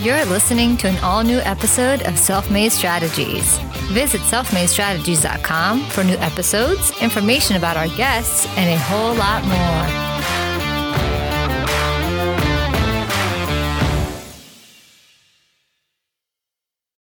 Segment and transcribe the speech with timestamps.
[0.00, 3.58] You're listening to an all new episode of Self Made Strategies.
[3.90, 10.08] Visit selfmadestrategies.com for new episodes, information about our guests, and a whole lot more.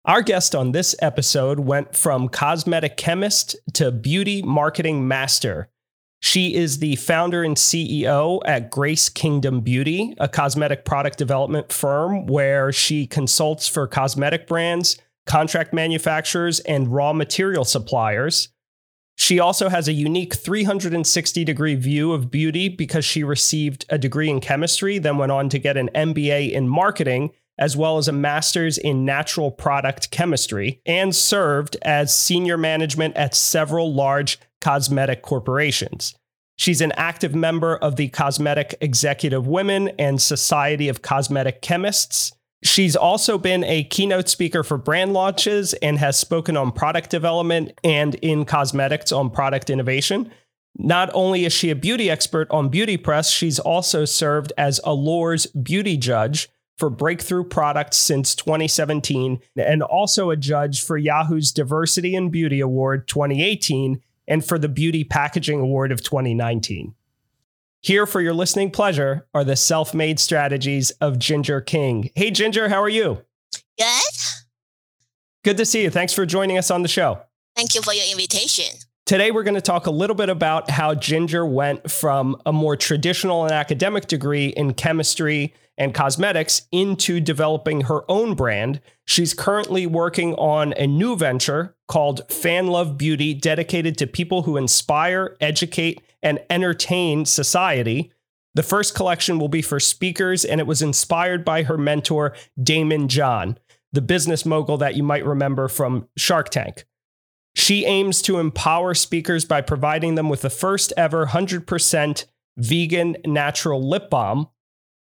[0.05, 5.69] Our guest on this episode went from cosmetic chemist to beauty marketing master.
[6.25, 12.25] She is the founder and CEO at Grace Kingdom Beauty, a cosmetic product development firm
[12.25, 18.49] where she consults for cosmetic brands, contract manufacturers, and raw material suppliers.
[19.17, 24.31] She also has a unique 360 degree view of beauty because she received a degree
[24.31, 28.13] in chemistry, then went on to get an MBA in marketing as well as a
[28.13, 36.15] master's in natural product chemistry, and served as senior management at several large cosmetic corporations.
[36.57, 42.33] She's an active member of the Cosmetic Executive Women and Society of Cosmetic Chemists.
[42.63, 47.79] She's also been a keynote speaker for brand launches and has spoken on product development
[47.85, 50.31] and in cosmetics on product innovation.
[50.79, 55.45] Not only is she a beauty expert on Beauty Press, she's also served as Allure's
[55.47, 62.33] beauty judge for breakthrough products since 2017 and also a judge for Yahoo's Diversity and
[62.33, 66.95] Beauty Award 2018 and for the Beauty Packaging Award of 2019.
[67.81, 72.11] Here for your listening pleasure are the self made strategies of Ginger King.
[72.15, 73.23] Hey, Ginger, how are you?
[73.79, 74.15] Good.
[75.45, 75.91] Good to see you.
[75.91, 77.21] Thanks for joining us on the show.
[77.55, 78.75] Thank you for your invitation.
[79.05, 82.75] Today, we're going to talk a little bit about how Ginger went from a more
[82.75, 88.81] traditional and academic degree in chemistry and cosmetics into developing her own brand.
[89.05, 94.57] She's currently working on a new venture called Fan Love Beauty, dedicated to people who
[94.57, 98.13] inspire, educate, and entertain society.
[98.55, 103.09] The first collection will be for speakers, and it was inspired by her mentor, Daymond
[103.09, 103.59] John,
[103.93, 106.85] the business mogul that you might remember from Shark Tank.
[107.57, 112.25] She aims to empower speakers by providing them with the first ever 100%
[112.57, 114.49] vegan natural lip balm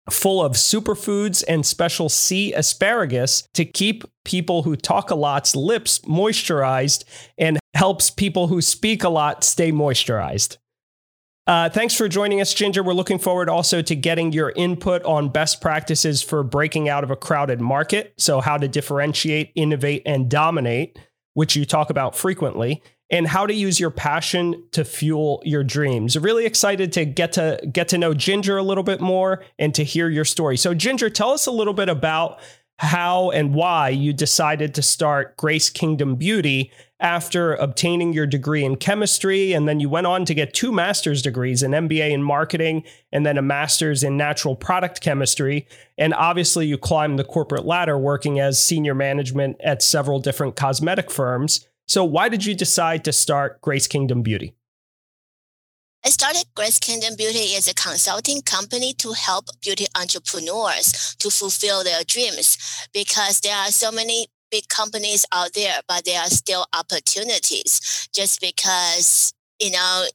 [0.09, 5.99] full of superfoods and special sea asparagus to keep people who talk a lot's lips
[5.99, 7.03] moisturized
[7.37, 10.57] and helps people who speak a lot stay moisturized.
[11.45, 12.83] Uh, thanks for joining us, Ginger.
[12.83, 17.11] We're looking forward also to getting your input on best practices for breaking out of
[17.11, 18.13] a crowded market.
[18.17, 20.99] So, how to differentiate, innovate, and dominate,
[21.35, 26.17] which you talk about frequently and how to use your passion to fuel your dreams.
[26.17, 29.83] Really excited to get to get to know Ginger a little bit more and to
[29.83, 30.57] hear your story.
[30.57, 32.39] So Ginger, tell us a little bit about
[32.79, 38.75] how and why you decided to start Grace Kingdom Beauty after obtaining your degree in
[38.75, 42.83] chemistry and then you went on to get two master's degrees an MBA in marketing
[43.11, 45.67] and then a master's in natural product chemistry
[45.97, 51.11] and obviously you climbed the corporate ladder working as senior management at several different cosmetic
[51.11, 54.53] firms so, why did you decide to start Grace Kingdom Beauty?
[56.05, 61.83] I started Grace Kingdom Beauty as a consulting company to help beauty entrepreneurs to fulfill
[61.83, 62.57] their dreams
[62.93, 68.39] because there are so many big companies out there, but there are still opportunities just
[68.41, 70.05] because, you know,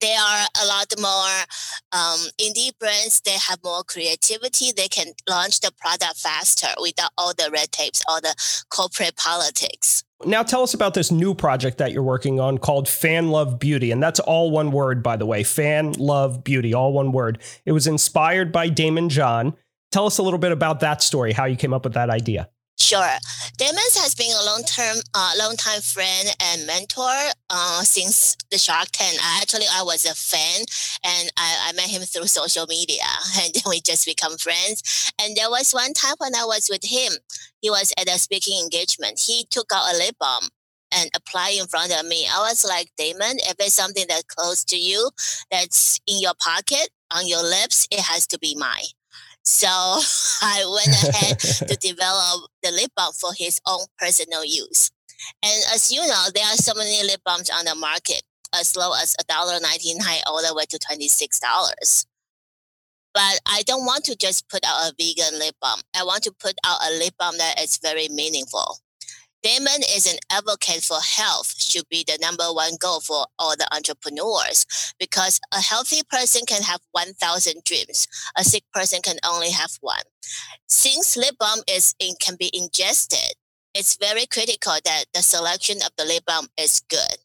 [0.00, 1.44] there are a lot more
[1.92, 3.20] um, indie brands.
[3.20, 4.72] They have more creativity.
[4.72, 8.34] They can launch the product faster without all the red tapes, all the
[8.70, 10.04] corporate politics.
[10.24, 13.90] Now, tell us about this new project that you're working on called Fan Love Beauty.
[13.90, 17.40] And that's all one word, by the way Fan Love Beauty, all one word.
[17.64, 19.54] It was inspired by Daymond John.
[19.92, 22.48] Tell us a little bit about that story, how you came up with that idea.
[22.80, 23.18] Sure.
[23.58, 27.12] Daymond has been a long term, uh, long time friend and mentor
[27.50, 29.18] uh, since the Shark Tank.
[29.40, 30.64] Actually, I was a fan
[31.04, 33.04] and I, I met him through social media
[33.42, 35.12] and then we just become friends.
[35.20, 37.12] And there was one time when I was with him,
[37.60, 39.20] he was at a speaking engagement.
[39.20, 40.48] He took out a lip balm
[40.90, 42.26] and apply in front of me.
[42.26, 45.10] I was like, Daymond, if it's something that's close to you,
[45.50, 48.88] that's in your pocket, on your lips, it has to be mine.
[49.44, 49.68] So
[50.42, 54.90] I went ahead to develop the lip balm for his own personal use.
[55.42, 58.22] And as you know, there are so many lip balms on the market,
[58.54, 62.06] as low as $1.99 all the way to $26.
[63.12, 65.80] But I don't want to just put out a vegan lip balm.
[65.94, 68.78] I want to put out a lip balm that is very meaningful.
[69.44, 73.66] Daymond is an advocate for health should be the number one goal for all the
[73.74, 74.66] entrepreneurs
[74.98, 78.06] because a healthy person can have 1000 dreams.
[78.36, 80.02] A sick person can only have one.
[80.68, 83.34] Since lip balm is in, can be ingested,
[83.74, 87.16] it's very critical that the selection of the lip balm is good.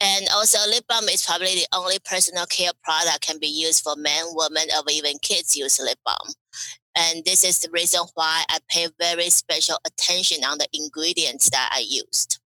[0.00, 3.96] And also lip balm is probably the only personal care product can be used for
[3.96, 6.34] men, women, or even kids use lip balm
[6.98, 11.70] And this is the reason why I pay very special attention on the ingredients that
[11.72, 12.40] I used.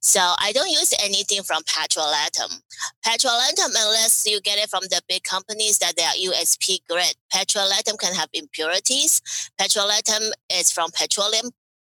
[0.00, 2.60] So I don't use anything from petrolatum.
[3.06, 7.98] Petrolatum, unless you get it from the big companies that they are USP grade, petrolatum
[7.98, 9.20] can have impurities.
[9.60, 11.50] Petrolatum is from petroleum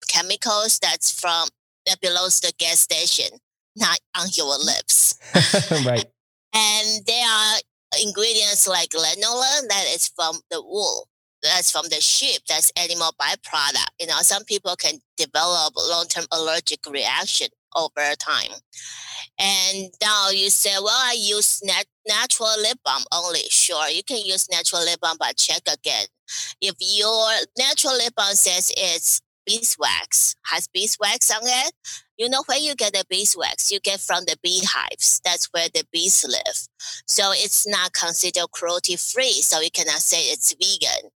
[0.07, 1.47] chemicals that's from
[1.85, 3.37] that belongs the gas station,
[3.75, 5.15] not on your lips.
[5.85, 6.05] right.
[6.53, 7.57] And there are
[8.01, 11.07] ingredients like lanolin that is from the wool
[11.45, 13.89] that's from the sheep, that's animal byproduct.
[13.99, 18.51] You know, some people can develop long-term allergic reaction over time.
[19.39, 23.41] And now you say, well, I use nat- natural lip balm only.
[23.49, 26.05] Sure, you can use natural lip balm, but check again.
[26.61, 27.27] If your
[27.57, 31.73] natural lip balm says it's beeswax, has beeswax on it,
[32.17, 33.71] you know where you get the beeswax?
[33.71, 35.19] You get from the beehives.
[35.25, 36.67] That's where the bees live.
[37.07, 39.41] So it's not considered cruelty free.
[39.41, 41.11] So you cannot say it's vegan.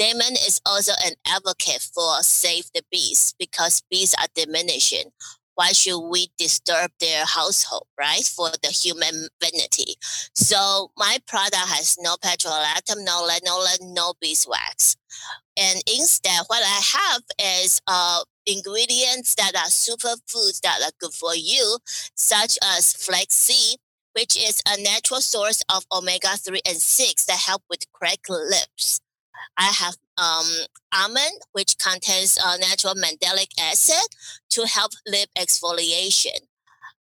[0.00, 5.10] Daymond is also an advocate for save the bees because bees are diminishing.
[5.54, 8.24] Why should we disturb their household, right?
[8.24, 9.96] For the human vanity.
[10.34, 14.96] So my product has no petrolatum, no lanolin, no beeswax.
[15.56, 21.34] And instead, what I have is uh, ingredients that are superfoods that are good for
[21.34, 21.78] you,
[22.14, 23.78] such as flaxseed,
[24.14, 29.00] which is a natural source of omega 3 and 6 that help with cracked lips.
[29.56, 30.46] I have um,
[30.94, 34.08] almond, which contains uh, natural mandelic acid
[34.50, 36.46] to help lip exfoliation.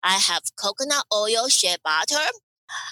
[0.03, 2.31] I have coconut oil shea butter.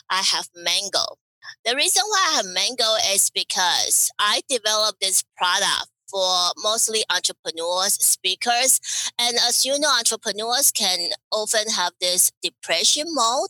[0.09, 1.17] I have mango.
[1.63, 7.93] The reason why I have mango is because I developed this product for mostly entrepreneurs,
[7.93, 8.79] speakers.
[9.19, 13.49] And as you know, entrepreneurs can often have this depression mode.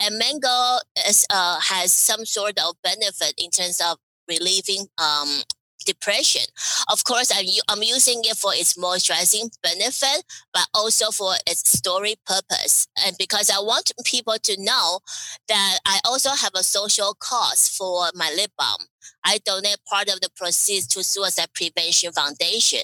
[0.00, 3.98] And mango is, uh, has some sort of benefit in terms of
[4.30, 5.42] relieving um,
[5.84, 6.42] depression.
[6.90, 12.16] Of course, I'm, I'm using it for its moisturizing benefit, but also for its story
[12.26, 12.86] purpose.
[13.04, 15.00] And because I want people to know
[15.48, 18.78] that I also have a social cause for my lip balm.
[19.24, 22.82] I donate part of the proceeds to Suicide Prevention Foundation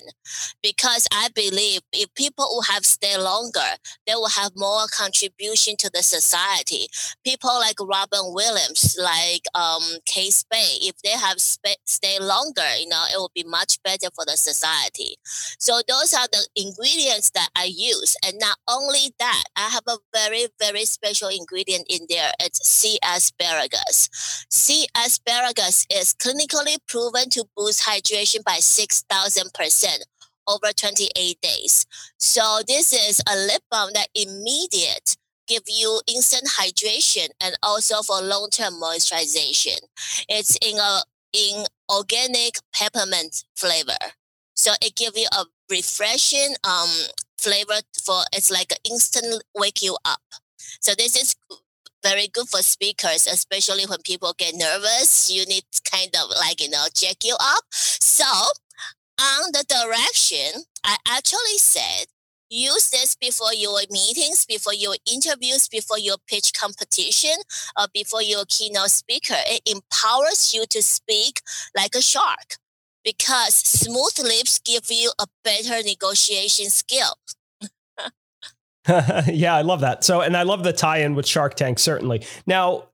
[0.62, 3.76] because I believe if people will have stay longer,
[4.06, 6.88] they will have more contribution to the society.
[7.24, 12.88] People like Robin Williams, like um, Kate Spade, if they have sp- stay longer, you
[12.88, 15.16] know, it will be much better for the society.
[15.58, 18.16] So those are the ingredients that I use.
[18.26, 22.32] And not only that, I have a very, very special ingredient in there.
[22.40, 24.08] It's sea asparagus.
[24.50, 29.98] Sea asparagus is clinically proven to boost hydration by 6,000%
[30.48, 31.86] over 28 days.
[32.18, 35.16] So this is a lip balm that immediate
[35.46, 39.78] give you instant hydration and also for long-term moisturization.
[40.28, 41.02] It's in a
[41.32, 43.98] in organic peppermint flavor.
[44.54, 46.88] So it gives you a refreshing um
[47.38, 50.20] flavor for it's like an instant wake you up.
[50.80, 51.34] So this is
[52.06, 55.30] very good for speakers, especially when people get nervous.
[55.30, 57.64] You need kind of like, you know, check you up.
[57.70, 62.06] So on the direction, I actually said,
[62.48, 67.36] use this before your meetings, before your interviews, before your pitch competition,
[67.78, 69.40] or before your keynote speaker.
[69.46, 71.40] It empowers you to speak
[71.76, 72.58] like a shark
[73.04, 77.14] because smooth lips give you a better negotiation skill.
[79.26, 80.04] yeah, I love that.
[80.04, 82.24] So, and I love the tie in with Shark Tank, certainly.
[82.46, 82.84] Now,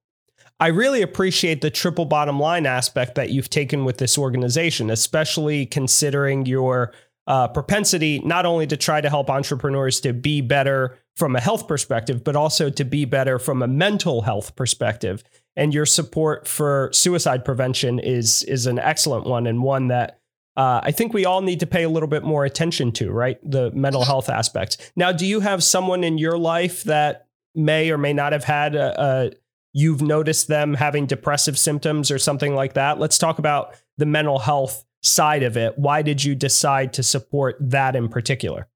[0.59, 5.67] I really appreciate the triple bottom line aspect that you've taken with this organization, especially
[5.67, 6.93] considering your
[7.27, 11.69] uh, propensity not only to try to help entrepreneurs to be better from a health
[11.69, 15.23] perspective, but also to be better from a mental health perspective.
[15.57, 20.21] And your support for suicide prevention is is an excellent one and one that
[20.57, 23.39] uh, I think we all need to pay a little bit more attention to, right?
[23.49, 24.77] The mental health aspects.
[24.95, 28.75] Now, do you have someone in your life that may or may not have had
[28.75, 29.31] a, a
[29.73, 32.99] you've noticed them having depressive symptoms or something like that?
[32.99, 35.79] Let's talk about the mental health side of it.
[35.79, 38.69] Why did you decide to support that in particular?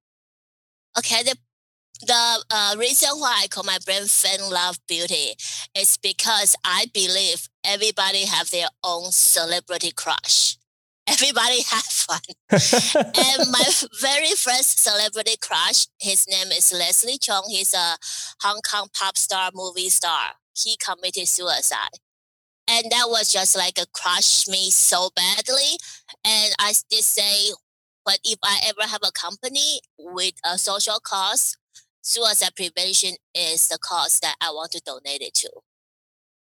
[0.98, 1.36] Okay, the
[2.02, 5.34] the uh, reason why I call my brand Fan Love Beauty
[5.74, 10.58] is because I believe everybody have their own celebrity crush
[11.08, 12.20] everybody have one.
[12.50, 13.64] and my
[14.00, 17.44] very first celebrity crush, his name is Leslie Cheung.
[17.48, 17.96] He's a
[18.42, 20.32] Hong Kong pop star, movie star.
[20.56, 22.00] He committed suicide.
[22.68, 25.78] And that was just like a crush me so badly.
[26.24, 27.52] And I did say,
[28.04, 31.56] but if I ever have a company with a social cause,
[32.02, 35.50] suicide prevention is the cause that I want to donate it to.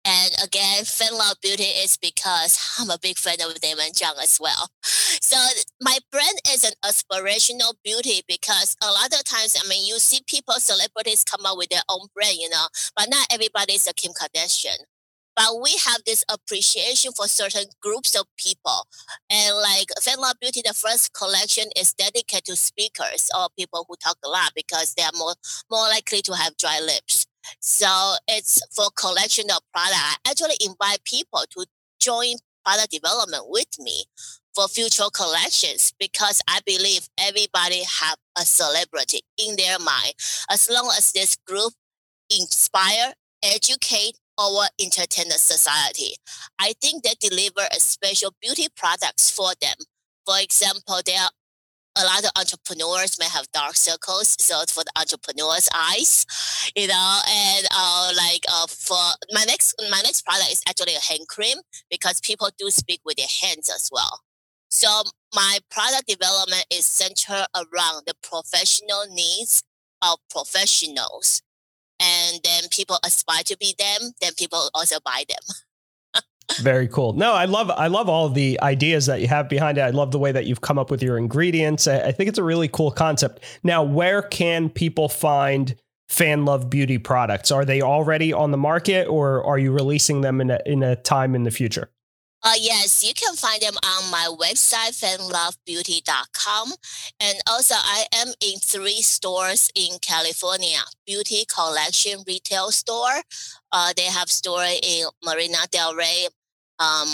[0.08, 1.12] And again, Fan
[1.42, 4.70] Beauty is because I'm a big fan of Daymond John as well.
[4.82, 5.36] so
[5.82, 10.20] my brand is an aspirational beauty because a lot of times, I mean, you see
[10.26, 13.92] people, celebrities come up with their own brand, you know, but not everybody is a
[13.92, 14.78] Kim Kardashian.
[15.36, 18.86] But we have this appreciation for certain groups of people.
[19.28, 24.16] And like Fan Beauty, the first collection is dedicated to speakers or people who talk
[24.24, 25.34] a lot because they are more,
[25.70, 27.27] more likely to have dry lips.
[27.60, 29.96] So it's for collection of product.
[29.96, 31.66] I actually invite people to
[32.00, 34.04] join product development with me
[34.54, 40.14] for future collections because I believe everybody have a celebrity in their mind.
[40.50, 41.72] As long as this group
[42.30, 46.14] inspire, educate, or entertain the society,
[46.58, 49.76] I think they deliver a special beauty products for them.
[50.26, 51.30] For example, there are
[51.98, 56.26] a lot of entrepreneurs may have dark circles, so it's for the entrepreneurs' eyes,
[56.76, 57.20] you know.
[57.28, 58.98] And uh, like uh, for
[59.32, 61.58] my next my next product is actually a hand cream
[61.90, 64.20] because people do speak with their hands as well.
[64.70, 65.02] So
[65.34, 69.62] my product development is centered around the professional needs
[70.02, 71.42] of professionals,
[72.00, 74.12] and then people aspire to be them.
[74.20, 75.56] Then people also buy them.
[76.60, 77.12] Very cool.
[77.12, 79.82] No, I love I love all the ideas that you have behind it.
[79.82, 81.86] I love the way that you've come up with your ingredients.
[81.86, 83.44] I, I think it's a really cool concept.
[83.62, 85.74] Now, where can people find
[86.08, 87.50] Fan Love Beauty products?
[87.50, 90.96] Are they already on the market, or are you releasing them in a, in a
[90.96, 91.90] time in the future?
[92.42, 96.72] Uh, yes, you can find them on my website, fanlovebeauty.com.
[97.18, 103.22] And also, I am in three stores in California Beauty Collection Retail Store.
[103.72, 106.28] Uh, they have store in Marina Del Rey,
[106.78, 107.08] um,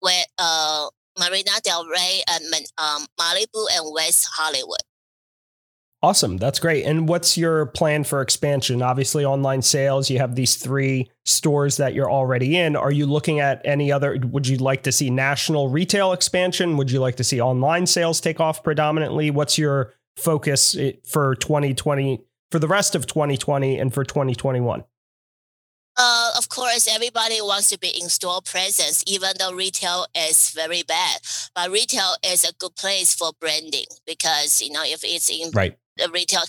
[0.00, 2.44] where uh, Marina Del Rey and
[2.78, 4.78] um, Malibu and West Hollywood.
[6.00, 6.36] Awesome.
[6.36, 6.84] That's great.
[6.84, 8.82] And what's your plan for expansion?
[8.82, 12.76] Obviously, online sales, you have these three stores that you're already in.
[12.76, 14.16] Are you looking at any other?
[14.22, 16.76] Would you like to see national retail expansion?
[16.76, 19.32] Would you like to see online sales take off predominantly?
[19.32, 22.22] What's your focus eh, for 2020,
[22.52, 24.84] for the rest of 2020 and for 2021?
[25.98, 30.82] Uh, of course, everybody wants to be in store presence, even though retail is very
[30.82, 31.18] bad.
[31.56, 35.76] But retail is a good place for branding because you know if it's in right
[35.98, 36.42] the retail,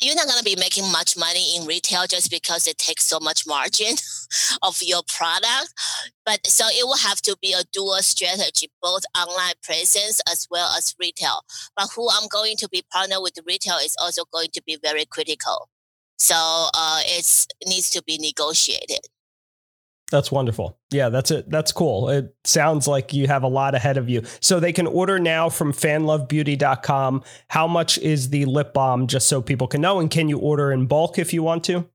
[0.00, 3.20] you're not going to be making much money in retail just because it takes so
[3.20, 3.94] much margin
[4.62, 5.72] of your product.
[6.24, 10.70] But so it will have to be a dual strategy, both online presence as well
[10.76, 11.42] as retail.
[11.76, 15.04] But who I'm going to be partner with retail is also going to be very
[15.04, 15.68] critical.
[16.18, 16.34] So
[16.74, 19.00] uh, it needs to be negotiated.
[20.10, 20.78] That's wonderful.
[20.92, 21.50] Yeah, that's it.
[21.50, 22.08] That's cool.
[22.08, 24.22] It sounds like you have a lot ahead of you.
[24.40, 27.24] So they can order now from fanlovebeauty.com.
[27.48, 29.98] How much is the lip balm just so people can know?
[29.98, 31.88] And can you order in bulk if you want to?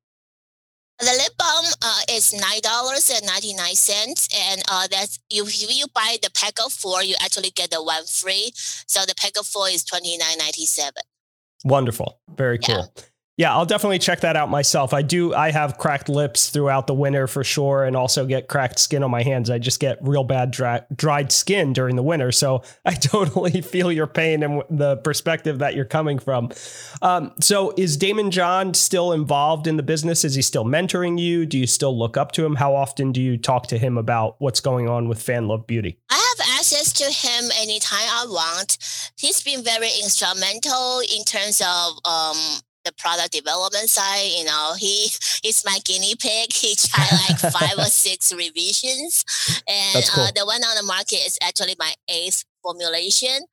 [0.99, 5.45] The lip balm uh, is nine dollars and ninety nine cents, and uh, that's you,
[5.45, 8.51] if you buy the pack of four, you actually get the one free.
[8.53, 11.03] So the pack of four is twenty nine ninety seven.
[11.63, 12.91] Wonderful, very cool.
[12.97, 13.03] Yeah.
[13.39, 14.93] Yeah, I'll definitely check that out myself.
[14.93, 15.34] I do.
[15.34, 19.12] I have cracked lips throughout the winter for sure, and also get cracked skin on
[19.12, 19.50] my hands.
[19.50, 23.93] I just get real bad dry, dried skin during the winter, so I totally feel
[23.93, 26.51] your pain and the perspective that you're coming from.
[27.01, 30.25] Um, so, is Daymond John still involved in the business?
[30.25, 31.46] Is he still mentoring you?
[31.46, 32.55] Do you still look up to him?
[32.55, 35.98] How often do you talk to him about what's going on with Fan Love Beauty?
[36.10, 38.77] I have access to him anytime I want.
[39.17, 45.12] He's been very instrumental in terms of um, the product development side, you know, he
[45.46, 46.51] is my guinea pig.
[46.53, 49.24] He tried like five or six revisions,
[49.67, 50.24] and cool.
[50.25, 53.46] uh, the one on the market is actually my eighth formulation.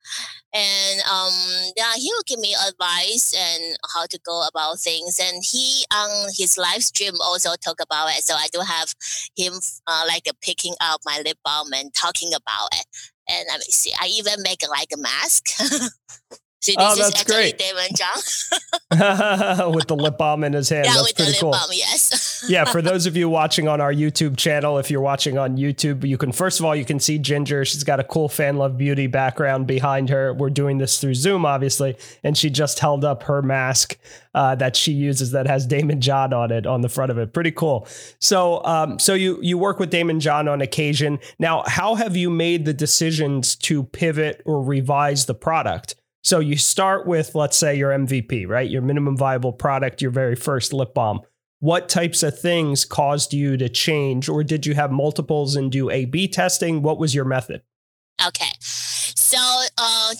[0.53, 1.33] And um,
[1.75, 5.19] yeah, he will give me advice and how to go about things.
[5.21, 8.23] And he on his live stream also talk about it.
[8.23, 8.93] So I do have
[9.35, 9.53] him
[9.85, 12.85] uh, like picking up my lip balm and talking about it.
[13.29, 15.45] And let me see, I even make like a mask.
[16.73, 17.57] So oh, that's great.
[17.57, 19.71] Daymond John.
[19.73, 20.85] with the lip balm in his hand.
[20.85, 21.51] Yeah, that's with pretty the lip cool.
[21.51, 22.45] balm, yes.
[22.49, 26.07] yeah, for those of you watching on our YouTube channel, if you're watching on YouTube,
[26.07, 27.65] you can first of all you can see Ginger.
[27.65, 30.33] She's got a cool fan love beauty background behind her.
[30.33, 33.97] We're doing this through Zoom, obviously, and she just held up her mask
[34.33, 37.33] uh, that she uses that has Daymond John on it on the front of it.
[37.33, 37.87] Pretty cool.
[38.19, 41.19] So, um, so you you work with Daymond John on occasion.
[41.39, 45.95] Now, how have you made the decisions to pivot or revise the product?
[46.27, 48.69] So you start with, let's say, your MVP, right?
[48.69, 51.21] Your minimum viable product, your very first lip balm.
[51.59, 55.89] What types of things caused you to change, or did you have multiples and do
[55.89, 56.81] A B testing?
[56.81, 57.61] What was your method?
[58.27, 58.51] Okay.
[58.59, 59.37] So,
[59.77, 60.15] uh,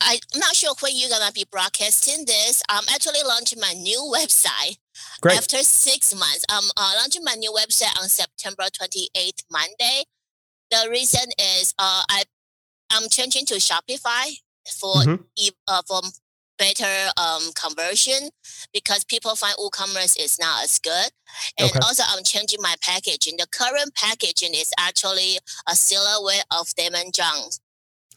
[0.00, 2.62] I'm not sure when you're going to be broadcasting this.
[2.70, 4.78] I'm actually launching my new website
[5.20, 5.36] Great.
[5.36, 6.46] after six months.
[6.48, 10.04] I'm uh, launching my new website on September 28th, Monday.
[10.70, 12.22] The reason is uh, I
[12.90, 14.36] I'm changing to Shopify
[14.68, 15.24] for Mhm.
[15.68, 16.00] uh, for
[16.56, 18.30] better um, conversion
[18.72, 21.10] because people find WooCommerce is not as good.
[21.58, 21.80] And Okay.
[21.80, 23.36] also, I'm changing my packaging.
[23.38, 27.60] The current packaging is actually a silhouette of Damon Jones.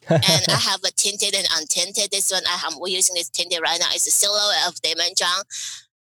[0.07, 2.11] and I have a tinted and untinted.
[2.11, 3.89] This one, I am we're using this tinted right now.
[3.91, 5.43] It's a silhouette of Daymond John.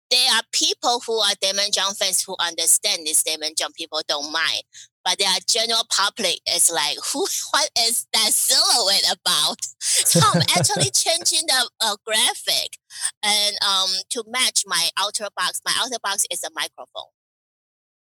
[0.09, 3.71] There are people who are Daymond John fans who understand this Daymond John.
[3.73, 4.63] People don't mind,
[5.05, 7.27] but are general public is like, who?
[7.51, 9.59] What is that silhouette about?
[9.79, 12.77] So I'm actually changing the uh, graphic
[13.23, 15.61] and um to match my outer box.
[15.65, 17.11] My outer box is a microphone,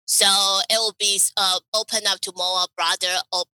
[0.08, 0.26] so
[0.70, 3.50] it will be uh, open up to more broader op-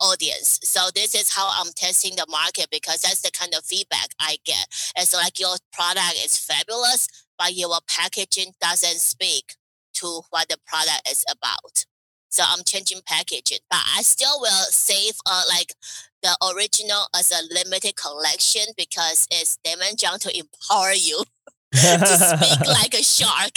[0.00, 0.60] audience.
[0.64, 4.38] So this is how I'm testing the market because that's the kind of feedback I
[4.44, 4.66] get.
[4.96, 7.08] It's like your product is fabulous,
[7.38, 9.56] but your packaging doesn't speak
[9.94, 11.86] to what the product is about.
[12.32, 15.74] So I'm changing packaging, but I still will save uh, like
[16.22, 21.24] the original as a limited collection because it's Daymond John to empower you
[21.72, 23.52] to speak like a shark.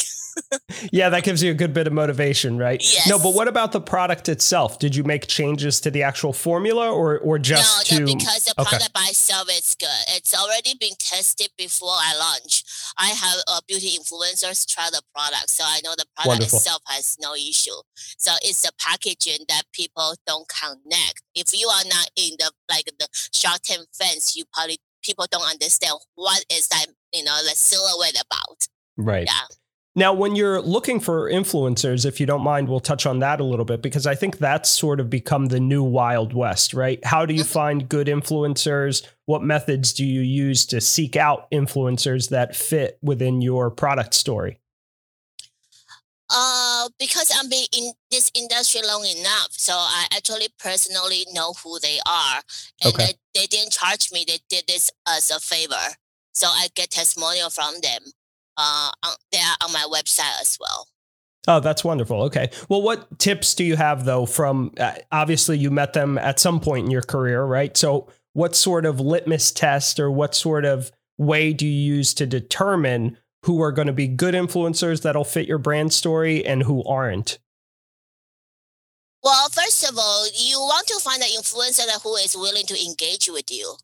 [0.92, 2.84] yeah, that gives you a good bit of motivation, right?
[3.08, 4.80] No, but what about the product itself?
[4.80, 8.44] Did you make changes to the actual formula or or just no, to no, because
[8.44, 8.70] the Okay.
[8.70, 9.88] product by itself is good.
[10.10, 12.64] It's already been tested before I launch.
[12.98, 16.60] I have uh, beauty influencers try the product, so I know the product Wonderful.
[16.60, 17.80] itself has no issue.
[18.18, 21.22] So it's the packaging that people don't connect.
[21.34, 25.50] If you are not in the like the Shark Tank fans, you probably people don't
[25.50, 28.68] understand what is that you know the silhouette about.
[28.98, 29.28] Right.
[29.28, 29.56] Yeah.
[29.98, 33.46] Now, when you're looking for influencers, if you don't mind, we'll touch on that a
[33.46, 37.04] little bit because I think that's sort of become the new Wild West, right?
[37.06, 39.08] How do you find good influencers?
[39.26, 44.60] What methods do you use to seek out influencers that fit within your product story?
[46.30, 51.80] Uh, because I'm been in this industry long enough, so I actually personally know who
[51.80, 52.42] they are,
[52.84, 53.06] and Okay.
[53.34, 54.26] they, they didn't charge me.
[54.28, 55.96] They did this as a favor,
[56.34, 58.02] so I get testimonial from them.
[58.58, 60.88] Uh, on, they are on my website as well.
[61.48, 62.24] Oh, that's wonderful.
[62.24, 62.50] Okay.
[62.70, 66.60] Well, what tips do you have though from uh, obviously you met them at some
[66.60, 67.76] point in your career, right?
[67.78, 72.26] So, what sort of litmus test or what sort of way do you use to
[72.26, 76.84] determine who are going to be good influencers that'll fit your brand story and who
[76.84, 77.38] aren't?
[79.24, 83.30] Well, first of all, you want to find an influencer who is willing to engage
[83.30, 83.76] with you.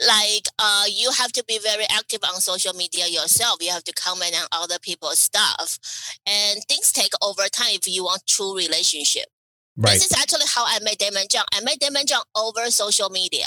[0.00, 3.58] Like, uh, you have to be very active on social media yourself.
[3.60, 5.78] You have to comment on other people's stuff,
[6.26, 9.26] and things take over time if you want true relationship.
[9.94, 11.44] This is actually how I met Daymond John.
[11.54, 13.46] I met Daymond John over social media.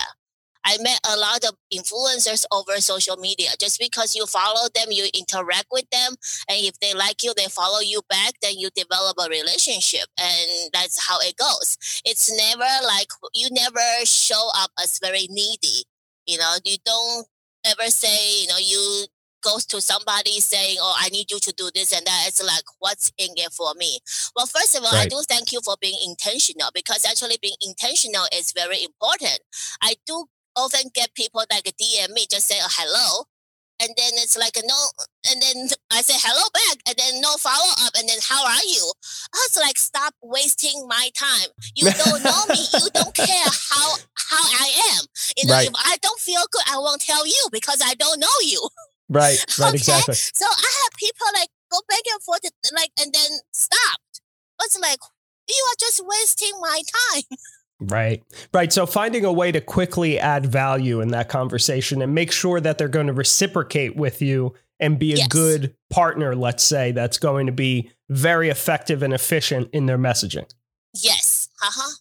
[0.64, 3.50] I met a lot of influencers over social media.
[3.60, 6.16] Just because you follow them, you interact with them,
[6.48, 10.06] and if they like you, they follow you back, then you develop a relationship.
[10.20, 11.78] And that's how it goes.
[12.06, 15.84] It's never like you never show up as very needy.
[16.26, 17.28] You know, you don't
[17.66, 19.06] ever say, you know, you
[19.44, 22.26] go to somebody saying, Oh, I need you to do this and that.
[22.28, 24.00] It's like, what's in it for me?
[24.36, 28.26] Well, first of all, I do thank you for being intentional because actually being intentional
[28.34, 29.40] is very important.
[29.82, 33.26] I do often get people like DM me, just say a hello.
[33.82, 34.78] And then it's like a no,
[35.32, 38.64] and then I say hello back, and then no follow up, and then how are
[38.64, 38.94] you?
[39.34, 41.50] I was like, stop wasting my time.
[41.76, 42.62] You don't know me.
[42.78, 45.04] You don't care how how I am.
[45.36, 45.68] You know, Right.
[45.68, 48.62] if I don't feel good, I won't tell you because I don't know you.
[49.10, 49.78] Right, right, Okay.
[49.78, 50.16] exactly.
[50.16, 52.42] So I have people like go back and forth,
[52.76, 54.22] like, and then stopped.
[54.64, 55.00] It's like
[55.50, 57.24] you are just wasting my time.
[57.82, 58.24] Right.
[58.54, 58.72] Right.
[58.72, 62.78] So finding a way to quickly add value in that conversation and make sure that
[62.78, 65.28] they're going to reciprocate with you and be a Yes.
[65.30, 70.46] good partner, let's say, that's going to be very effective and efficient in their messaging.
[70.94, 71.50] Yes.
[71.62, 71.96] Uh huh.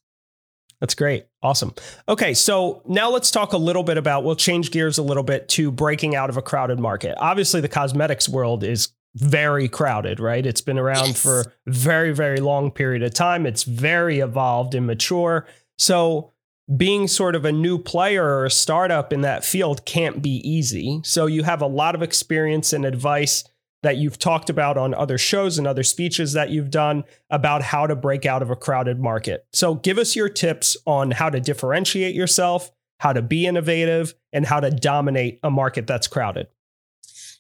[0.81, 1.27] That's great.
[1.43, 1.75] Awesome.
[2.09, 5.49] Okay, so now let's talk a little bit about we'll change gears a little bit
[5.51, 7.15] to breaking out of a crowded market.
[7.19, 10.47] Obviously, the cosmetics world is very crowded, right?
[10.47, 11.23] It's been around Yes.
[11.23, 13.45] for a very very long period of time.
[13.45, 15.47] It's very evolved and mature.
[15.81, 16.31] So,
[16.77, 21.01] being sort of a new player or a startup in that field can't be easy.
[21.05, 23.45] So, you have a lot of experience and advice
[23.83, 27.87] that you've talked about on other shows and other speeches that you've done about how
[27.87, 29.47] to break out of a crowded market.
[29.55, 34.45] So, give us your tips on how to differentiate yourself, how to be innovative, and
[34.45, 36.49] how to dominate a market that's crowded.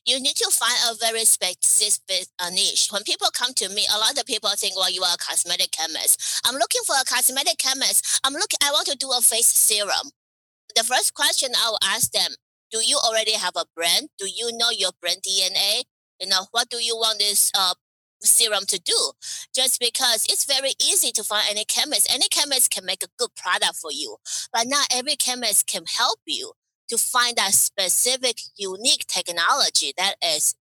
[0.06, 2.88] You need to find a very specific uh, niche.
[2.90, 5.72] When people come to me, a lot of people think, well, you are a cosmetic
[5.72, 6.40] chemist.
[6.44, 8.20] I'm looking for a cosmetic chemist.
[8.24, 10.10] I'm looking, I want to do a face serum.
[10.74, 12.32] The first question I will ask them,
[12.70, 14.08] do you already have a brand?
[14.18, 15.82] Do you know your brand DNA?
[16.20, 17.74] You know, what do you want this uh,
[18.22, 19.12] serum to do
[19.54, 22.12] just because it's very easy to find any chemist.
[22.12, 24.16] Any chemist can make a good product for you,
[24.52, 26.52] but not every chemist can help you
[26.90, 30.54] to find that specific unique technology that is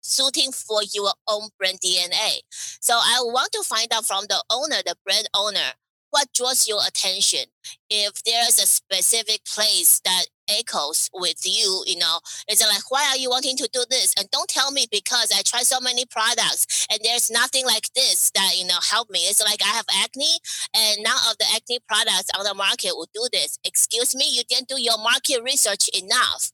[0.00, 2.40] suiting for your own brand DNA.
[2.80, 5.72] So I want to find out from the owner, the brand owner,
[6.10, 7.46] what draws your attention.
[7.88, 13.16] If there's a specific place that echoes with you, you know, it's like, why are
[13.16, 14.14] you wanting to do this?
[14.18, 18.30] And don't tell me because I try so many products and there's nothing like this
[18.34, 19.20] that, you know, help me.
[19.20, 20.38] It's like I have acne
[20.74, 23.58] and none of the acne products on the market will do this.
[23.64, 26.50] Excuse me, you didn't do your market research enough.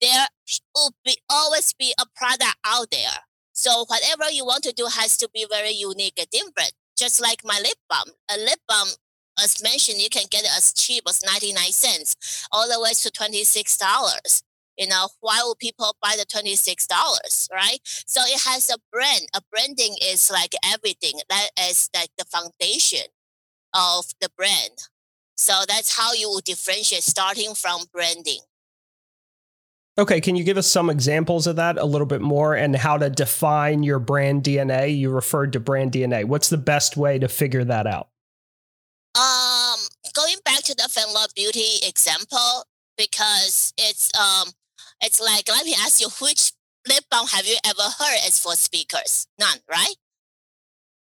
[0.00, 0.26] There
[0.74, 3.24] will be always be a product out there.
[3.52, 6.72] So whatever you want to do has to be very unique and different.
[6.96, 8.88] Just like my lip balm, a lip balm
[9.42, 13.10] as mentioned, you can get it as cheap as 99 cents, all the way to
[13.10, 14.42] $26.
[14.76, 17.78] You know, why would people buy the $26, right?
[17.84, 19.26] So it has a brand.
[19.34, 21.14] A branding is like everything.
[21.28, 23.06] That is like the foundation
[23.74, 24.88] of the brand.
[25.36, 28.40] So that's how you will differentiate starting from branding.
[29.98, 32.98] Okay, can you give us some examples of that a little bit more and how
[32.98, 34.96] to define your brand DNA?
[34.96, 36.24] You referred to brand DNA.
[36.24, 38.08] What's the best way to figure that out?
[39.18, 39.80] Um,
[40.14, 42.64] going back to the Fan Love Beauty example,
[42.96, 44.50] because it's um,
[45.00, 46.52] it's like let me ask you, which
[46.88, 49.26] lip balm have you ever heard is for speakers?
[49.38, 49.96] None, right?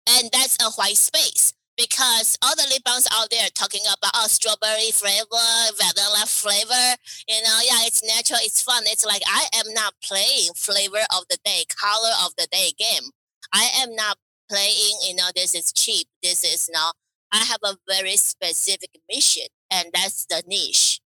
[0.09, 4.27] And that's a white space because all the lip balms out there talking about oh,
[4.27, 6.95] strawberry flavor, vanilla flavor.
[7.27, 8.83] You know, yeah, it's natural, it's fun.
[8.85, 13.11] It's like I am not playing flavor of the day, color of the day game.
[13.53, 14.17] I am not
[14.49, 14.99] playing.
[15.07, 16.07] You know, this is cheap.
[16.23, 16.95] This is not.
[17.31, 20.99] I have a very specific mission, and that's the niche.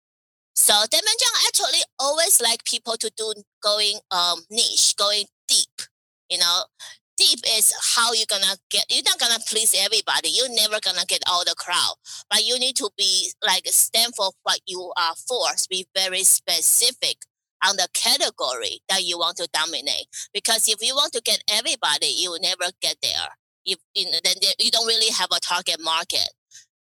[0.54, 5.82] So Daymond actually always like people to do going um niche, going deep.
[6.30, 6.64] You know,
[7.16, 10.30] deep is how you're gonna get you're not gonna please everybody.
[10.30, 11.94] You're never gonna get all the crowd.
[12.30, 15.46] But you need to be like stand for what you are for.
[15.68, 17.18] Be very specific
[17.66, 20.06] on the category that you want to dominate.
[20.32, 23.28] Because if you want to get everybody you will never get there
[23.70, 26.28] if you then you don't really have a target market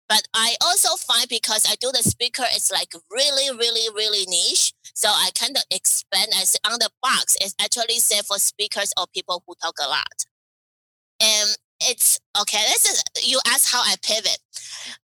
[0.09, 4.73] but I also find because I do the speaker, it's like really, really, really niche.
[4.95, 7.37] So I kind of expand as on the box.
[7.41, 10.25] It's actually set for speakers or people who talk a lot.
[11.21, 11.51] And
[11.83, 12.63] it's okay.
[12.69, 14.39] This is you ask how I pivot.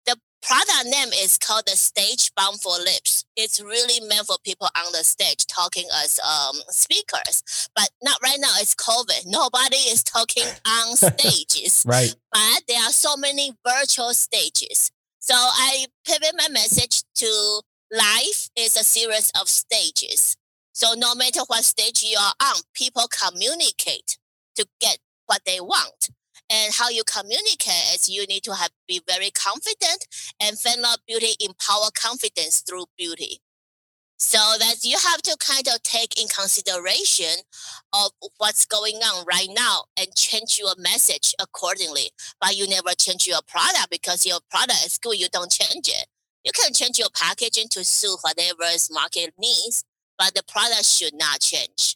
[0.05, 3.25] The product name is called the Stage Balm for Lips.
[3.35, 7.69] It's really meant for people on the stage talking as um, speakers.
[7.75, 8.53] But not right now.
[8.55, 9.27] It's COVID.
[9.27, 11.83] Nobody is talking on stages.
[11.87, 12.13] right.
[12.31, 14.91] But there are so many virtual stages.
[15.19, 20.35] So I pivot my message to life is a series of stages.
[20.73, 24.17] So no matter what stage you are on, people communicate
[24.55, 26.09] to get what they want.
[26.51, 30.05] And how you communicate is you need to have be very confident
[30.41, 33.39] and Fan Love Beauty empower confidence through beauty.
[34.17, 37.41] So that you have to kind of take in consideration
[37.93, 42.11] of what's going on right now and change your message accordingly.
[42.39, 46.05] But you never change your product because your product is good, you don't change it.
[46.43, 49.83] You can change your packaging to suit whatever market needs,
[50.19, 51.95] but the product should not change.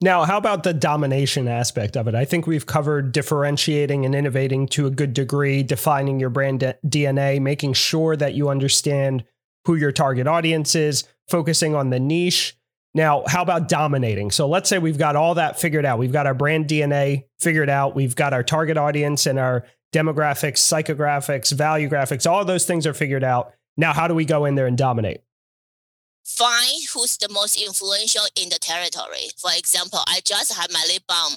[0.00, 2.14] Now, how about the domination aspect of it?
[2.14, 7.40] I think we've covered differentiating and innovating to a good degree, defining your brand DNA,
[7.40, 9.24] making sure that you understand
[9.64, 12.56] who your target audience is, focusing on the niche.
[12.92, 14.30] Now, how about dominating?
[14.30, 15.98] So let's say we've got all that figured out.
[15.98, 17.94] We've got our brand DNA figured out.
[17.94, 22.94] We've got our target audience and our demographics, psychographics, value graphics, all those things are
[22.94, 23.54] figured out.
[23.76, 25.22] Now, how do we go in there and dominate?
[26.24, 29.28] Find who's the most influential in the territory.
[29.38, 31.34] For example, I just had my lip balm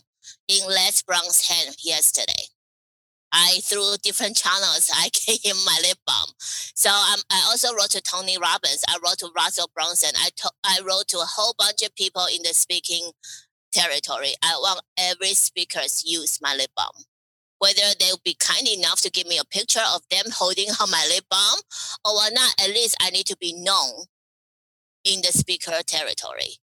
[0.48, 2.48] in Les Brown's hand yesterday.
[3.32, 6.30] I through different channels I gave him my lip balm.
[6.40, 8.84] So um, I also wrote to Tony Robbins.
[8.88, 10.12] I wrote to Russell Brunson.
[10.18, 13.12] I to- I wrote to a whole bunch of people in the speaking
[13.74, 14.34] territory.
[14.44, 17.04] I want every speakers use my lip balm.
[17.60, 21.06] Whether they'll be kind enough to give me a picture of them holding on my
[21.14, 21.60] lip balm
[22.06, 24.06] or not, at least I need to be known
[25.08, 26.58] in the speaker territory.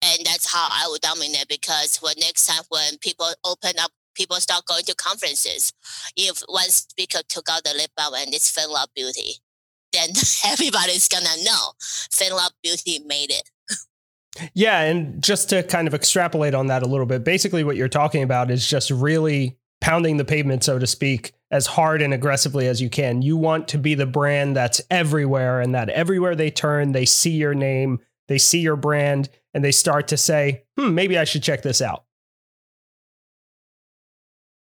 [0.00, 4.36] And that's how I would dominate because when next time when people open up, people
[4.36, 5.72] start going to conferences,
[6.16, 9.34] if one speaker took out the lip balm and it's Fan Love Beauty,
[9.92, 10.10] then
[10.46, 11.72] everybody's gonna know
[12.12, 13.50] Fan Love Beauty made it.
[14.54, 17.88] Yeah, and just to kind of extrapolate on that a little bit, basically what you're
[17.88, 22.66] talking about is just really pounding the pavement, so to speak, as hard and aggressively
[22.68, 23.22] as you can.
[23.22, 27.30] You want to be the brand that's everywhere and that everywhere they turn, they see
[27.30, 31.42] your name, they see your brand, and they start to say, hmm, maybe I should
[31.42, 32.04] check this out.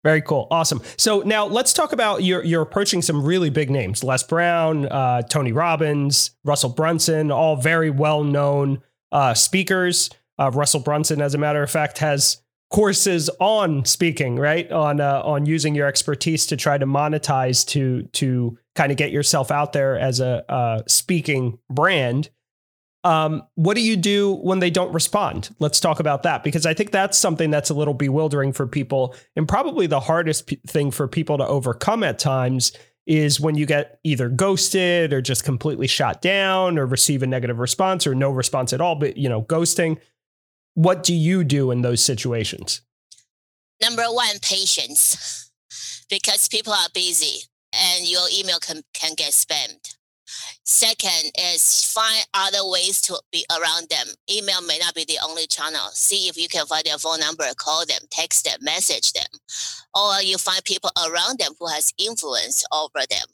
[0.03, 0.47] Very cool.
[0.51, 0.81] Awesome.
[0.95, 5.23] So now let's talk about you're you're approaching some really big names: Les Brown, uh,
[5.23, 10.09] Tony Robbins, Russell Brunson, all very well known uh, speakers.
[10.39, 12.37] Uh, Russell Brunson, as a matter of fact, has
[12.69, 14.71] courses on speaking, right?
[14.71, 19.11] On uh, on using your expertise to try to monetize to to kind of get
[19.11, 22.29] yourself out there as a uh, speaking brand.
[23.03, 25.55] Um, what do you do when they don't respond?
[25.59, 29.15] Let's talk about that because I think that's something that's a little bewildering for people,
[29.35, 32.73] and probably the hardest p- thing for people to overcome at times
[33.05, 37.57] is when you get either ghosted or just completely shot down or receive a negative
[37.57, 39.97] response or no response at all, but you know, ghosting.
[40.77, 42.81] What do you do in those situations?
[43.81, 45.49] Number one, patience,
[46.07, 47.39] because people are busy
[47.73, 49.95] and your email can, can get spammed.
[50.65, 54.05] Second is find other ways to be around them.
[54.31, 55.89] Email may not be the only channel.
[55.93, 59.25] See if you can find their phone number, call them, text them, message them.
[59.95, 63.25] Or you find people around them who has influence over them.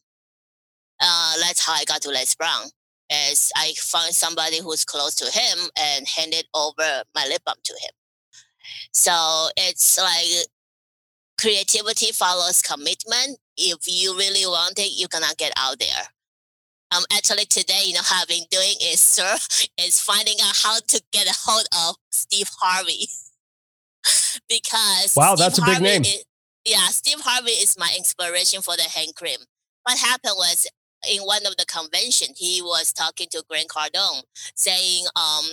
[0.97, 2.69] Uh, that's how I got to Les Brown.
[3.12, 7.74] As I found somebody who's close to him and handed over my lip balm to
[7.74, 7.92] him.
[8.92, 10.48] So it's like
[11.39, 13.38] creativity follows commitment.
[13.58, 16.04] If you really want it, you're gonna get out there.
[16.96, 19.36] Um, actually today, you know, how I've been doing is sir
[19.80, 23.08] is finding out how to get a hold of Steve Harvey.
[24.50, 26.02] because Wow, Steve that's a big Harvey name.
[26.04, 26.26] is-
[26.66, 29.39] yeah, Steve Harvey is my inspiration for the hand cream.
[29.84, 30.66] What happened was
[31.10, 34.24] in one of the convention, he was talking to Grant Cardone,
[34.56, 35.46] saying um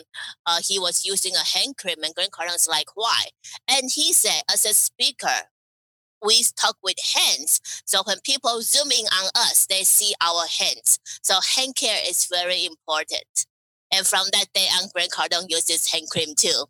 [0.47, 3.25] uh, he was using a hand cream, and Grant Cardone's like, why?
[3.69, 5.49] And he said, as a speaker,
[6.25, 7.61] we talk with hands.
[7.87, 10.99] So when people zoom in on us, they see our hands.
[11.23, 13.47] So hand care is very important.
[13.93, 16.65] And from that day on, Grant Cardone uses hand cream too.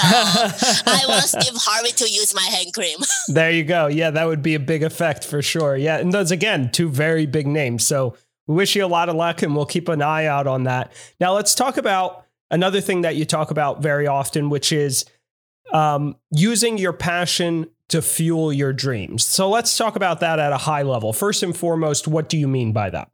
[0.00, 2.98] So I want Steve Harvey to use my hand cream.
[3.28, 3.88] There you go.
[3.88, 5.76] Yeah, that would be a big effect for sure.
[5.76, 7.84] Yeah, and those again, two very big names.
[7.84, 10.64] So we wish you a lot of luck and we'll keep an eye out on
[10.64, 10.92] that.
[11.20, 15.04] Now let's talk about another thing that you talk about very often, which is
[15.72, 19.26] um, using your passion to fuel your dreams.
[19.26, 21.12] So let's talk about that at a high level.
[21.12, 23.10] First and foremost, what do you mean by that?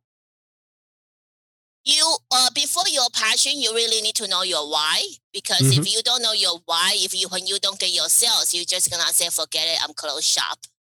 [1.84, 5.78] You uh before your passion you really need to know your why because Mhm.
[5.78, 8.64] if you don't know your why if you when you don't get your sales you're
[8.64, 10.58] just gonna say forget it i'm close shop.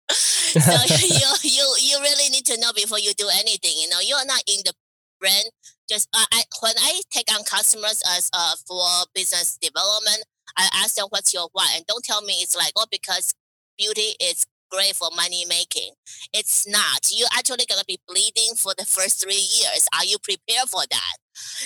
[0.60, 4.26] So you you you really need to know before you do anything you know you're
[4.26, 4.74] not in the
[5.20, 5.50] brand.
[5.90, 10.24] Just uh, I, when i take on customers as uh for business development
[10.58, 11.72] i ask them what's your why?
[11.76, 13.34] And don't tell me it's like oh because
[13.78, 15.92] beauty is great for money making
[16.34, 17.12] it's not.
[17.14, 19.88] You're actually gonna be bleeding for the first three years.
[19.96, 21.16] Are you prepared for that?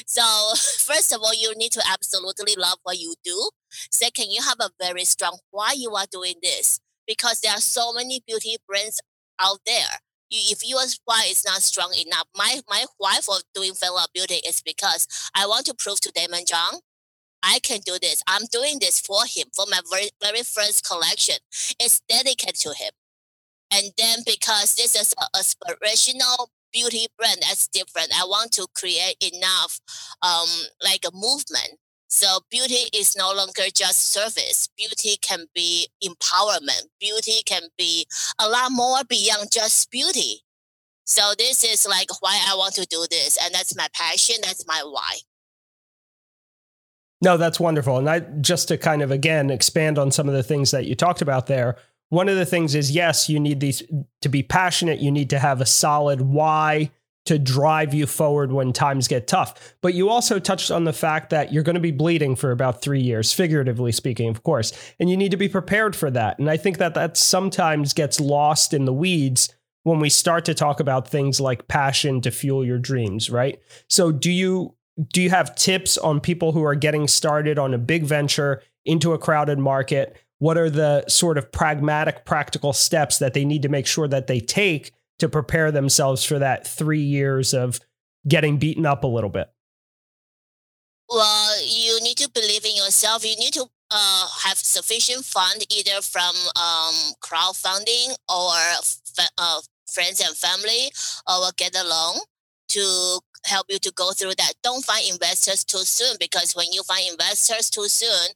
[0.06, 0.22] So
[0.80, 3.50] first of all, you need to absolutely love what you do.
[3.92, 7.94] Second, you have a very strong why you are doing this because there are so
[7.94, 9.00] many beauty brands
[9.40, 10.02] out there.
[10.30, 14.10] You, if your why is not strong enough, my my why for doing Fan Love
[14.14, 16.80] Beauty is because I want to prove to Daymond John
[17.44, 18.24] I can do this.
[18.28, 21.38] I'm doing this for him for my very very first collection.
[21.80, 22.92] It's dedicated to him.
[23.72, 29.18] And then because this is an aspirational beauty brand that's different, I want to create
[29.22, 29.80] enough
[30.22, 30.50] um
[30.84, 31.80] like a movement.
[32.10, 34.70] So beauty is no longer just service.
[34.78, 36.84] Beauty can be empowerment.
[37.00, 38.08] Beauty can be
[38.40, 40.42] a lot more beyond just beauty.
[41.06, 43.38] So this is like why I want to do this.
[43.44, 44.38] And that's my passion.
[44.44, 45.18] That's my why.
[47.22, 47.98] No, that's wonderful.
[47.98, 50.96] And I just to kind of again expand on some of the things that you
[50.96, 51.76] talked about there.
[52.10, 53.84] One of the things is yes, you need these
[54.22, 56.92] to be passionate, you need to have a solid why
[57.26, 59.76] to drive you forward when times get tough.
[59.82, 62.82] But you also touched on the fact that you're going to be bleeding for about
[62.82, 66.40] 3 years, figuratively speaking, of course, and you need to be prepared for that.
[66.40, 69.54] And I think that that sometimes gets lost in the weeds
[69.84, 73.60] when we start to talk about things like passion to fuel your dreams, right?
[73.90, 74.76] So do you
[75.12, 79.14] do you have tips on people who are getting started on a big venture into
[79.14, 80.18] a crowded market?
[80.40, 84.28] What are the sort of pragmatic, practical steps that they need to make sure that
[84.28, 87.80] they take to prepare themselves for that three years of
[88.28, 89.50] getting beaten up a little bit?
[91.10, 93.24] Well, you need to believe in yourself.
[93.24, 98.52] You need to uh, have sufficient fund either from um, crowdfunding or
[99.38, 100.92] uh, friends and family
[101.28, 102.20] or get a loan
[102.70, 104.54] to help you to go through that.
[104.64, 108.30] Don't find investors too soon because when you find investors too soon,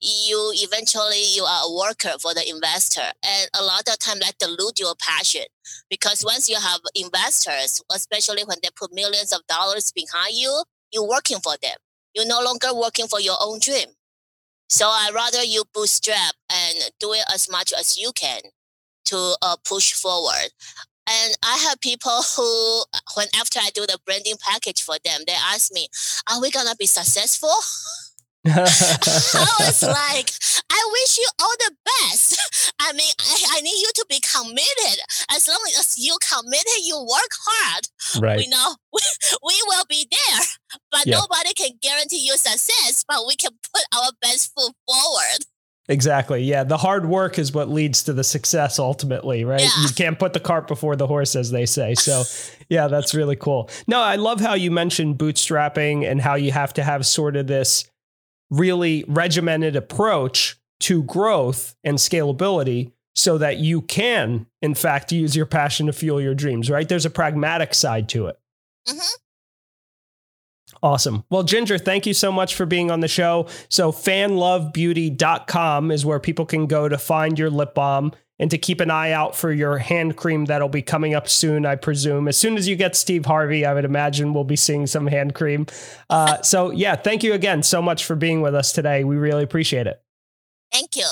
[0.00, 4.38] you eventually you are a worker for the investor, and a lot of time that
[4.38, 5.44] dilute your passion
[5.88, 11.08] because once you have investors, especially when they put millions of dollars behind you, you're
[11.08, 11.76] working for them.
[12.14, 13.88] You're no longer working for your own dream.
[14.68, 18.40] So I rather you bootstrap and do it as much as you can
[19.06, 20.50] to uh, push forward.
[21.08, 22.84] And I have people who,
[23.16, 25.88] when after I do the branding package for them, they ask me,
[26.30, 27.54] "Are we gonna be successful?"
[28.46, 30.30] I was like,
[30.72, 32.72] I wish you all the best.
[32.80, 35.00] I mean, I, I need you to be committed.
[35.30, 37.84] As long as you committed, you work hard.
[38.22, 38.38] right.
[38.38, 39.00] We know we,
[39.44, 40.40] we will be there,
[40.90, 41.18] but Yeah.
[41.18, 43.04] nobody can guarantee you success.
[43.06, 45.44] But we can put our best foot forward.
[45.90, 46.44] Exactly.
[46.44, 46.62] Yeah.
[46.62, 49.60] The hard work is what leads to the success ultimately, right?
[49.60, 49.82] Yeah.
[49.82, 51.96] You can't put the cart before the horse, as they say.
[51.96, 52.22] So,
[52.68, 53.68] yeah, that's really cool.
[53.88, 57.48] No, I love how you mentioned bootstrapping and how you have to have sort of
[57.48, 57.90] this
[58.50, 65.44] really regimented approach to growth and scalability so that you can, in fact, use your
[65.46, 66.88] passion to fuel your dreams, right?
[66.88, 68.38] There's a pragmatic side to it.
[68.88, 69.16] Mhm.
[70.82, 71.24] Awesome.
[71.28, 73.46] Well, Ginger, thank you so much for being on the show.
[73.68, 78.80] So, fanlovebeauty.com is where people can go to find your lip balm and to keep
[78.80, 82.26] an eye out for your hand cream that'll be coming up soon, I presume.
[82.28, 85.34] As soon as you get Steve Harvey, I would imagine we'll be seeing some hand
[85.34, 85.66] cream.
[86.08, 89.04] Uh, so, yeah, thank you again so much for being with us today.
[89.04, 90.02] We really appreciate it.
[90.72, 91.06] Thank you.